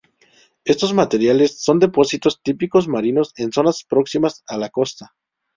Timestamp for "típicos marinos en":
2.41-3.51